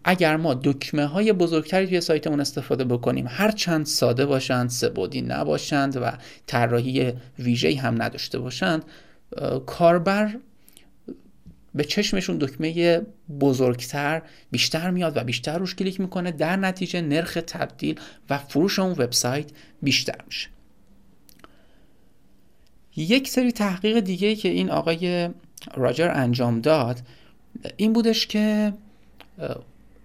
اگر 0.03 0.35
ما 0.35 0.53
دکمه 0.53 1.05
های 1.05 1.33
بزرگتری 1.33 1.87
توی 1.87 2.01
سایتمون 2.01 2.39
استفاده 2.39 2.83
بکنیم 2.83 3.25
هر 3.29 3.51
چند 3.51 3.85
ساده 3.85 4.25
باشند 4.25 4.69
سبودی 4.69 5.21
نباشند 5.21 5.97
و 5.97 6.11
طراحی 6.47 7.13
ویژه‌ای 7.39 7.75
هم 7.75 8.01
نداشته 8.01 8.39
باشند 8.39 8.85
کاربر 9.65 10.35
به 11.75 11.83
چشمشون 11.83 12.37
دکمه 12.37 13.01
بزرگتر 13.39 14.21
بیشتر 14.51 14.89
میاد 14.89 15.17
و 15.17 15.23
بیشتر 15.23 15.57
روش 15.57 15.75
کلیک 15.75 15.99
می‌کنه 15.99 16.31
در 16.31 16.55
نتیجه 16.55 17.01
نرخ 17.01 17.37
تبدیل 17.47 17.99
و 18.29 18.37
فروش 18.37 18.79
اون 18.79 18.91
وبسایت 18.91 19.45
بیشتر 19.81 20.17
میشه. 20.27 20.49
یک 22.95 23.27
سری 23.27 23.51
تحقیق 23.51 23.99
دیگه 23.99 24.35
که 24.35 24.49
این 24.49 24.69
آقای 24.69 25.29
راجر 25.73 26.11
انجام 26.13 26.61
داد 26.61 26.99
این 27.77 27.93
بودش 27.93 28.27
که 28.27 28.73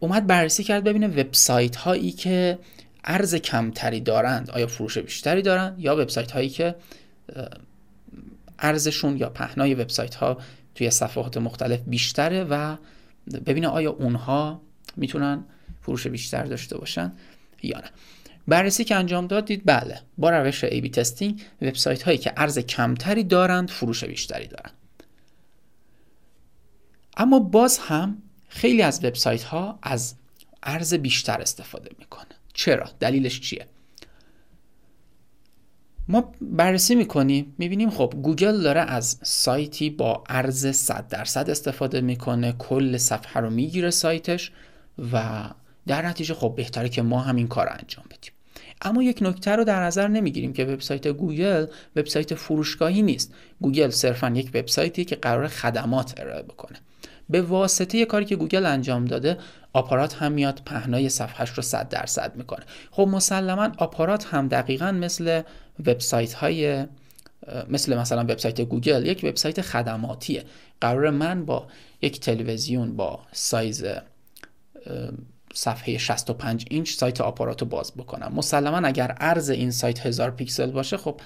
اومد 0.00 0.26
بررسی 0.26 0.64
کرد 0.64 0.85
ببینه 0.85 1.07
وبسایت 1.07 1.76
هایی 1.76 2.12
که 2.12 2.59
ارز 3.05 3.35
کمتری 3.35 4.00
دارند 4.00 4.50
آیا 4.50 4.67
فروش 4.67 4.99
بیشتری 4.99 5.43
دارند 5.43 5.81
یا 5.81 5.97
وبسایت 5.97 6.31
هایی 6.31 6.49
که 6.49 6.75
ارزشون 8.59 9.17
یا 9.17 9.28
پهنای 9.31 9.75
وبسایت 9.75 10.14
ها 10.14 10.38
توی 10.75 10.90
صفحات 10.90 11.37
مختلف 11.37 11.81
بیشتره 11.87 12.45
و 12.45 12.76
ببینه 13.47 13.69
آیا 13.69 13.90
اونها 13.90 14.61
می‌تونن 14.97 15.45
فروش 15.81 16.07
بیشتر 16.07 16.45
داشته 16.45 16.78
باشن 16.78 17.12
یا 17.62 17.78
نه. 17.78 17.90
بررسی 18.49 18.85
که 18.85 18.97
انجام 18.97 19.26
دادید 19.26 19.62
بله 19.64 20.00
با 20.19 20.31
روش 20.31 20.64
ای 20.64 20.81
بی 20.81 20.90
تستینگ 20.90 21.43
وبسایت 21.62 22.02
هایی 22.02 22.19
که 22.19 22.33
ارز 22.37 22.59
کمتری 22.59 23.25
دارند 23.25 23.71
فروش 23.71 24.05
بیشتری 24.05 24.47
دارند 24.47 24.73
اما 27.17 27.38
باز 27.38 27.78
هم 27.78 28.23
خیلی 28.49 28.83
از 28.83 29.05
وبسایت 29.05 29.43
ها 29.43 29.78
از 29.83 30.14
ارز 30.62 30.95
بیشتر 30.95 31.40
استفاده 31.40 31.90
می‌کنه. 31.99 32.25
چرا؟ 32.55 32.90
دلیلش 33.00 33.40
چیه؟ 33.40 33.67
ما 36.09 36.33
بررسی 36.40 36.95
می‌کنیم 36.95 37.55
می‌بینیم 37.59 37.90
خب 37.90 38.14
گوگل 38.23 38.62
داره 38.62 38.81
از 38.81 39.19
سایتی 39.23 39.90
با 39.90 40.25
عرض 40.29 40.77
100 40.76 41.09
درصد 41.09 41.50
استفاده 41.50 42.00
می‌کنه 42.00 42.52
کل 42.52 42.97
صفحه 42.97 43.40
رو 43.40 43.50
می‌گیره 43.50 43.90
سایتش 43.90 44.52
و 45.12 45.45
در 45.87 46.07
نتیجه 46.07 46.35
خب 46.35 46.55
بهتره 46.57 46.88
که 46.88 47.02
ما 47.02 47.21
هم 47.21 47.37
این 47.37 47.49
کار 47.49 47.67
رو 47.67 47.73
انجام 47.73 48.05
بدیم. 48.05 48.33
اما 48.83 49.02
یک 49.02 49.19
نکته 49.23 49.57
رو 49.57 49.64
در 49.64 49.83
نظر 49.83 50.09
نمی‌گیریم 50.09 50.52
که 50.52 50.64
وبسایت 50.64 51.09
گوگل 51.09 51.67
وبسایت 51.97 52.35
فروشگاهی 52.35 53.02
نیست. 53.02 53.35
گوگل 53.61 53.90
صرفا 53.90 54.31
یک 54.31 54.50
وبسایتی 54.55 55.05
که 55.05 55.17
قرار 55.17 55.49
خدمات 55.49 56.21
ارائه 56.21 56.43
بکنه. 56.43 56.78
به 57.31 57.43
واسطه 57.43 58.05
کاری 58.05 58.25
که 58.25 58.37
گوگل 58.37 58.67
انجام 58.67 59.05
داده 59.05 59.39
آپارات 59.73 60.15
هم 60.15 60.33
میاد 60.33 60.63
پهنای 60.67 61.09
صفحهش 61.09 61.51
رو 61.51 61.63
100 61.63 61.89
درصد 61.89 62.37
می‌کنه. 62.37 62.65
خب 62.91 63.09
مسلما 63.13 63.69
آپارات 63.79 64.25
هم 64.25 64.49
دقیقا 64.49 64.93
مثل 64.93 65.43
وبسایت 65.87 66.35
های 66.35 66.87
مثل 67.69 67.99
مثلا 67.99 68.23
وبسایت 68.23 68.61
گوگل 68.61 69.07
یک 69.07 69.21
وبسایت 69.25 69.61
خدماتیه. 69.61 70.45
قرار 70.81 71.11
من 71.11 71.45
با 71.45 71.67
یک 72.03 72.21
تلویزیون 72.21 72.97
با 72.97 73.21
سایز 73.33 73.85
صفحه 75.55 75.99
65 75.99 76.67
اینچ 76.71 76.93
سایت 76.93 77.21
آپارات 77.21 77.61
رو 77.61 77.69
باز 77.69 77.93
بکنم. 77.97 78.33
مسلما 78.35 78.79
اگر 78.79 79.11
عرض 79.11 79.51
این 79.51 79.71
سایت 79.71 80.07
هزار 80.07 80.31
پیکسل 80.31 80.71
باشه 80.71 80.97
خب 80.97 81.21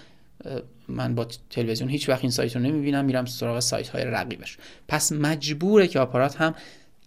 من 0.89 1.15
با 1.15 1.27
تلویزیون 1.51 1.91
هیچ 1.91 2.09
وقت 2.09 2.21
این 2.21 2.31
سایت 2.31 2.57
رو 2.57 2.62
نمی‌بینم 2.62 3.05
میرم 3.05 3.25
سراغ 3.25 3.61
سایت 3.61 3.89
های 3.89 4.05
رقیبش. 4.05 4.59
پس 4.89 5.12
مجبوره 5.12 5.89
که 5.89 6.01
آپارات 6.01 6.37
هم 6.37 6.55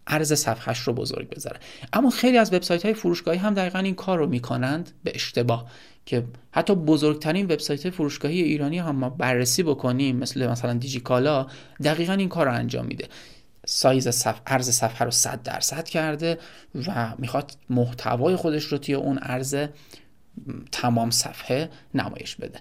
عرض 0.08 0.34
صفحهش 0.34 0.80
رو 0.80 0.94
بزرگ 0.94 1.30
بذاره. 1.30 1.60
اما 1.94 2.10
خیلی 2.10 2.38
از 2.38 2.54
وبسایت 2.54 2.86
های 2.86 2.94
فروشگاهی 2.94 3.38
هم 3.38 3.54
دقیقا 3.54 3.80
این 3.80 3.96
کار 3.96 4.18
رو 4.18 4.28
می‌کنند 4.28 4.92
به 5.04 5.12
اشتباه 5.16 5.72
که 6.06 6.24
حتی 6.52 6.76
بزرگترین 6.76 7.46
وبسایت 7.46 7.90
فروشگاهی 7.90 8.42
ایرانی 8.42 8.80
هم 8.80 8.96
ما 8.96 9.10
بررسی 9.10 9.64
بکنیم 9.64 10.16
مثل 10.16 10.48
مثلا 10.48 10.74
دیجیکالا 10.74 11.48
دقیقا 11.84 12.14
این 12.14 12.30
کار 12.30 12.46
رو 12.46 12.54
انجام 12.54 12.86
میده. 12.86 13.08
سایز 13.66 14.08
صف... 14.08 14.42
عرض 14.48 14.70
صفحه 14.70 15.06
رو 15.06 15.12
100 15.12 15.44
درصد 15.44 15.84
کرده 15.84 16.38
و 16.88 17.14
می‌خواد 17.18 17.52
محتوای 17.70 18.36
خودش 18.36 18.64
رو 18.64 18.78
توی 18.78 18.96
اون 18.96 19.18
عرض 19.18 19.68
تمام 20.72 21.12
صفحه 21.12 21.70
نمایش 21.94 22.36
بده. 22.36 22.60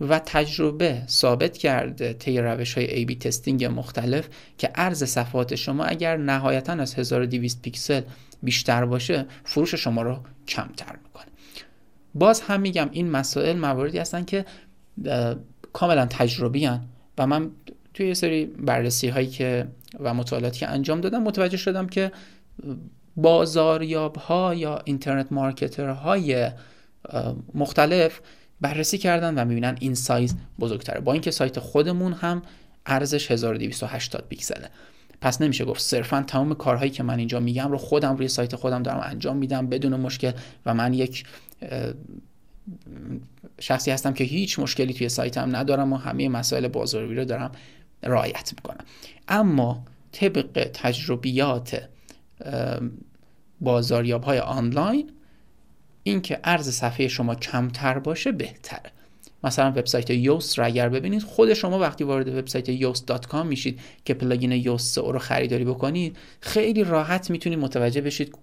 و 0.00 0.18
تجربه 0.18 1.02
ثابت 1.08 1.58
کرده 1.58 2.12
طی 2.12 2.38
روش 2.38 2.74
های 2.74 3.06
A-B 3.06 3.18
تستینگ 3.18 3.64
مختلف 3.64 4.28
که 4.58 4.66
عرض 4.74 5.04
صفحات 5.04 5.54
شما 5.54 5.84
اگر 5.84 6.16
نهایتا 6.16 6.72
از 6.72 6.94
1200 6.94 7.62
پیکسل 7.62 8.00
بیشتر 8.42 8.84
باشه 8.84 9.26
فروش 9.44 9.74
شما 9.74 10.02
رو 10.02 10.18
کمتر 10.48 10.96
می‌کنه. 11.04 11.26
باز 12.14 12.40
هم 12.40 12.60
میگم 12.60 12.88
این 12.92 13.10
مسائل 13.10 13.56
مواردی 13.56 13.98
هستن 13.98 14.24
که 14.24 14.44
کاملا 15.72 16.06
تجربی 16.06 16.64
هن 16.64 16.80
و 17.18 17.26
من 17.26 17.50
توی 17.94 18.08
یه 18.08 18.14
سری 18.14 18.46
بررسی 18.46 19.08
هایی 19.08 19.26
که 19.26 19.66
و 20.00 20.14
مطالعاتی 20.14 20.58
که 20.58 20.68
انجام 20.68 21.00
دادم 21.00 21.22
متوجه 21.22 21.56
شدم 21.56 21.86
که 21.86 22.12
بازاریاب 23.16 24.16
ها 24.16 24.54
یا 24.54 24.80
اینترنت 24.84 25.32
مارکتر 25.32 25.88
های 25.88 26.50
مختلف 27.54 28.20
بررسی 28.60 28.98
کردن 28.98 29.34
و 29.34 29.44
می‌بینن 29.44 29.76
این 29.80 29.94
سایز 29.94 30.34
بزرگتره. 30.58 31.00
با 31.00 31.12
اینکه 31.12 31.30
سایت 31.30 31.58
خودمون 31.58 32.12
هم 32.12 32.42
ارزش 32.86 33.30
1280 33.30 34.28
پیکسله. 34.28 34.68
پس 35.20 35.40
نمیشه 35.40 35.64
گفت 35.64 35.80
صرفا 35.80 36.24
تمام 36.26 36.54
کارهایی 36.54 36.90
که 36.90 37.02
من 37.02 37.18
اینجا 37.18 37.40
میگم 37.40 37.70
رو 37.70 37.78
خودم 37.78 38.16
روی 38.16 38.28
سایت 38.28 38.56
خودم 38.56 38.82
دارم 38.82 39.00
انجام 39.04 39.36
میدم 39.36 39.66
بدون 39.66 40.00
مشکل 40.00 40.32
و 40.66 40.74
من 40.74 40.94
یک 40.94 41.24
شخصی 43.60 43.90
هستم 43.90 44.12
که 44.12 44.24
هیچ 44.24 44.58
مشکلی 44.58 44.94
توی 44.94 45.08
سایتم 45.08 45.56
ندارم 45.56 45.92
و 45.92 45.96
همه 45.96 46.28
مسائل 46.28 46.68
بازاریابی 46.68 47.14
رو 47.14 47.24
دارم 47.24 47.52
رعایت 48.02 48.52
می‌کنم. 48.56 48.84
اما 49.28 49.84
طبق 50.12 50.70
تجربیات 50.74 51.88
بازاریاب 53.60 54.24
های 54.24 54.38
آنلاین 54.38 55.10
اینکه 56.06 56.40
عرض 56.44 56.70
صفحه 56.70 57.08
شما 57.08 57.34
کمتر 57.34 57.98
باشه 57.98 58.32
بهتره 58.32 58.90
مثلا 59.44 59.70
وبسایت 59.70 60.10
یوست 60.10 60.58
رو 60.58 60.64
اگر 60.64 60.88
ببینید 60.88 61.22
خود 61.22 61.54
شما 61.54 61.78
وقتی 61.78 62.04
وارد 62.04 62.28
وبسایت 62.28 62.80
yoast.com 62.80 63.34
میشید 63.34 63.80
که 64.04 64.14
پلاگین 64.14 64.52
یوست 64.52 64.98
رو 64.98 65.18
خریداری 65.18 65.64
بکنید 65.64 66.16
خیلی 66.40 66.84
راحت 66.84 67.30
می‌تونید 67.30 67.58
متوجه 67.58 68.00
بشید 68.00 68.34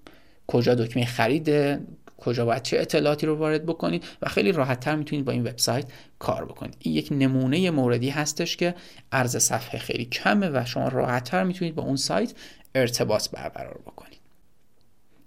کجا 0.47 0.75
دکمه 0.75 1.05
خرید 1.05 1.79
کجا 2.17 2.45
باید 2.45 2.61
چه 2.61 2.79
اطلاعاتی 2.79 3.25
رو 3.25 3.35
وارد 3.35 3.65
بکنید 3.65 4.03
و 4.21 4.29
خیلی 4.29 4.51
راحت 4.51 4.79
تر 4.79 4.95
می‌تونید 4.95 5.25
با 5.25 5.31
این 5.31 5.43
وبسایت 5.43 5.85
کار 6.19 6.45
بکنید. 6.45 6.75
این 6.79 6.95
یک 6.95 7.07
نمونه 7.11 7.71
موردی 7.71 8.09
هستش 8.09 8.57
که 8.57 8.75
عرض 9.11 9.37
صفحه 9.37 9.79
خیلی 9.79 10.05
کمه 10.05 10.49
و 10.49 10.65
شما 10.65 10.87
راحت 10.87 11.23
تر 11.23 11.43
می‌تونید 11.43 11.75
با 11.75 11.83
اون 11.83 11.95
سایت 11.95 12.33
ارتباط 12.75 13.29
برقرار 13.29 13.79
بکنید. 13.85 14.22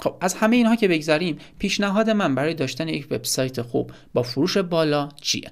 خب 0.00 0.16
از 0.20 0.34
همه 0.34 0.56
اینها 0.56 0.76
که 0.76 0.88
بگذاریم 0.88 1.38
پیشنهاد 1.58 2.10
من 2.10 2.34
برای 2.34 2.54
داشتن 2.54 2.88
یک 2.88 3.06
وبسایت 3.10 3.62
خوب 3.62 3.92
با 4.14 4.22
فروش 4.22 4.56
بالا 4.58 5.08
چیه؟ 5.20 5.50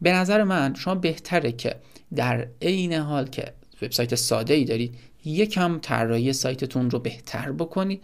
به 0.00 0.12
نظر 0.12 0.42
من 0.42 0.74
شما 0.74 0.94
بهتره 0.94 1.52
که 1.52 1.76
در 2.14 2.48
عین 2.62 2.92
حال 2.92 3.28
که 3.28 3.52
وبسایت 3.82 4.14
ساده 4.14 4.54
ای 4.54 4.64
دارید 4.64 4.94
یکم 5.24 5.78
طراحی 5.82 6.32
سایتتون 6.32 6.90
رو 6.90 6.98
بهتر 6.98 7.52
بکنید 7.52 8.02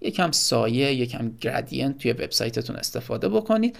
یکم 0.00 0.30
سایه 0.30 0.94
یکم 0.94 1.32
گرادینت 1.40 1.98
توی 1.98 2.12
وبسایتتون 2.12 2.76
استفاده 2.76 3.28
بکنید. 3.28 3.76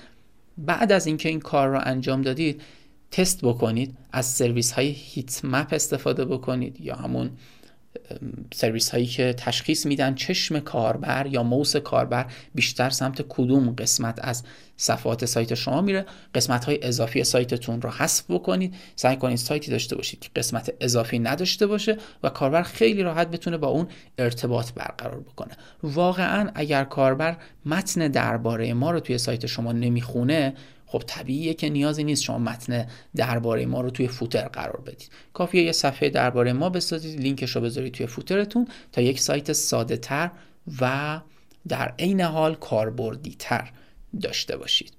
بعد 0.59 0.92
از 0.92 1.07
اینکه 1.07 1.29
این 1.29 1.40
کار 1.40 1.68
رو 1.68 1.81
انجام 1.85 2.22
دادید 2.22 2.62
تست 3.11 3.44
بکنید 3.44 3.96
از 4.12 4.26
سرویس 4.26 4.72
های 4.72 4.88
هیت 4.88 5.44
مپ 5.44 5.68
استفاده 5.72 6.24
بکنید 6.24 6.81
یا 6.81 6.94
همون 6.94 7.31
سرویس 8.54 8.90
هایی 8.90 9.06
که 9.06 9.32
تشخیص 9.32 9.87
میدن 9.87 10.14
چشم 10.14 10.61
کاربر 10.61 11.26
یا 11.26 11.42
موس 11.42 11.76
کاربر 11.76 12.26
بیشتر 12.54 12.90
سمت 12.90 13.24
کدوم 13.28 13.70
قسمت 13.70 14.18
از 14.22 14.42
صفحات 14.76 15.24
سایت 15.24 15.54
شما 15.54 15.80
میره. 15.80 16.06
قسمت 16.35 16.64
های 16.64 16.78
اضافی 16.82 17.24
سایتتون 17.24 17.82
رو 17.82 17.90
حذف 17.90 18.24
بکنید. 18.28 18.74
سعی 18.96 19.16
کنید 19.16 19.38
سایتی 19.38 19.70
داشته 19.70 19.96
باشید 19.96 20.20
که 20.20 20.28
قسمت 20.37 20.72
اضافی 20.80 21.18
نداشته 21.18 21.66
باشه 21.66 21.96
و 22.22 22.28
کاربر 22.28 22.62
خیلی 22.62 23.02
راحت 23.02 23.28
بتونه 23.28 23.56
با 23.56 23.68
اون 23.68 23.88
ارتباط 24.18 24.72
برقرار 24.72 25.20
بکنه. 25.20 25.52
واقعا 25.82 26.50
اگر 26.54 26.85
کاربر 26.85 27.37
متن 27.66 28.09
درباره 28.09 28.74
ما 28.74 28.90
رو 28.90 29.00
توی 29.00 29.18
سایت 29.18 29.46
شما 29.46 29.72
نمی‌خونه 29.72 30.54
خب 30.87 31.03
طبیعیه 31.07 31.55
که 31.55 31.68
نیازی 31.68 32.05
نیست 32.05 32.22
شما 32.22 32.38
متن 32.38 32.87
درباره 33.16 33.66
ما 33.66 33.81
رو 33.81 33.90
توی 33.90 34.09
فوتر 34.09 34.49
قرار 34.49 34.81
بدید. 34.87 35.11
کافیه 35.33 35.62
یه 35.62 35.72
صفحه 35.72 36.09
درباره 36.09 36.53
ما 36.53 36.70
بسازید 36.70 37.20
لینکش 37.20 37.57
رو 37.57 37.62
بذارید 37.62 37.92
توی 37.92 38.07
فوترتون 38.07 38.68
تا 38.92 39.01
یک 39.01 39.20
سایت 39.20 39.53
ساده 39.53 39.96
تر 39.96 40.31
و 40.81 41.20
در 41.68 41.94
عین 41.99 42.20
حال 42.20 42.55
کاربردی 42.55 43.37
تر 43.38 43.70
داشته 44.20 44.57
باشید. 44.57 44.92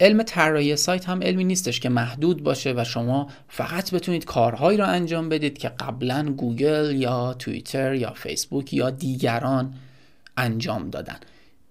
علم 0.00 0.22
طراحی 0.22 0.76
سایت 0.76 1.08
هم 1.08 1.22
علمی 1.22 1.44
نیستش 1.44 1.80
که 1.80 1.88
محدود 1.88 2.42
باشه 2.42 2.74
و 2.76 2.84
شما 2.84 3.30
فقط 3.48 3.94
بتونید 3.94 4.24
کارهایی 4.24 4.78
رو 4.78 4.88
انجام 4.88 5.28
بدید 5.28 5.58
که 5.58 5.68
قبلا 5.68 6.32
گوگل 6.36 6.96
یا 6.96 7.34
توییتر 7.34 7.94
یا 7.94 8.12
فیسبوک 8.12 8.74
یا 8.74 8.90
دیگران 8.90 9.74
انجام 10.36 10.90
دادن. 10.90 11.16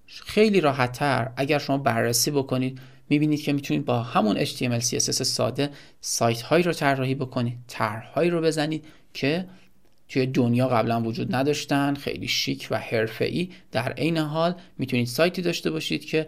خیلی 0.08 0.62
راحتتر. 0.62 1.32
اگر 1.36 1.60
شما 1.60 1.78
بررسی 1.78 2.32
بکنید 2.32 2.80
می‌بینید 3.10 3.41
که 3.41 3.54
می‌تونید 3.54 3.86
با 3.86 4.04
همون 4.04 4.46
HTML 4.46 4.84
CSS 4.84 5.12
ساده 5.12 5.70
سایت 6.02 6.41
هایی 6.41 6.63
رو 6.63 6.74
طراحی 6.74 7.15
بکنید 7.15 7.58
طرحهایی 7.67 8.30
رو 8.30 8.41
بزنید 8.41 8.86
که 9.13 9.46
توی 10.10 10.26
دنیا 10.26 10.67
قبلا 10.67 11.02
وجود 11.02 11.36
نداشتن 11.36 11.93
خیلی 11.93 12.28
شیک 12.28 12.67
و 12.72 12.80
حرفه‌ای. 12.80 13.50
در 13.72 13.91
عین 13.91 14.17
حال 14.17 14.56
می‌تونید 14.78 15.08
سایتی 15.08 15.41
داشته 15.41 15.72
باشید 15.72 16.06
که 16.06 16.28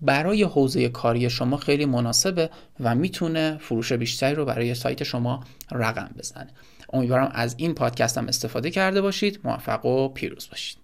برای 0.00 0.42
حوزه 0.42 0.88
کاری 0.88 1.30
شما 1.30 1.56
خیلی 1.56 1.84
مناسبه 1.84 2.50
و 2.80 2.94
می‌تونه 2.94 3.58
فروش 3.60 3.92
بیشتری 3.92 4.34
رو 4.34 4.44
برای 4.44 4.74
سایت 4.74 5.02
شما 5.02 5.44
رقم 5.70 6.10
بزنه. 6.18 6.50
امیدوارم 6.92 7.30
از 7.34 7.54
این 7.58 7.74
پادکست 7.74 8.18
هم 8.18 8.28
استفاده 8.28 8.70
کرده 8.70 9.00
باشید. 9.00 9.40
موفق 9.44 9.84
و 9.86 10.08
پیروز 10.08 10.48
باشید. 10.50 10.77